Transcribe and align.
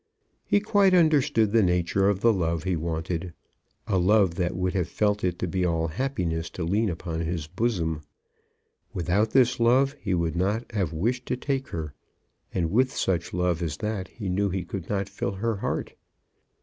He 0.47 0.59
quite 0.59 0.95
understood 0.95 1.51
the 1.51 1.61
nature 1.61 2.09
of 2.09 2.21
the 2.21 2.33
love 2.33 2.63
he 2.63 2.75
wanted, 2.75 3.33
a 3.85 3.99
love 3.99 4.33
that 4.33 4.55
would 4.55 4.73
have 4.73 4.89
felt 4.89 5.23
it 5.23 5.37
to 5.37 5.47
be 5.47 5.63
all 5.63 5.89
happiness 5.89 6.49
to 6.57 6.63
lean 6.63 6.89
upon 6.89 7.19
his 7.19 7.45
bosom. 7.45 8.01
Without 8.95 9.29
this 9.29 9.59
love 9.59 9.95
he 9.99 10.15
would 10.15 10.35
not 10.35 10.63
have 10.71 10.91
wished 10.91 11.27
to 11.27 11.37
take 11.37 11.67
her; 11.67 11.93
and 12.51 12.71
with 12.71 12.91
such 12.97 13.31
love 13.31 13.61
as 13.61 13.77
that 13.77 14.07
he 14.07 14.27
knew 14.27 14.49
he 14.49 14.65
could 14.65 14.89
not 14.89 15.07
fill 15.07 15.33
her 15.33 15.57
heart. 15.57 15.93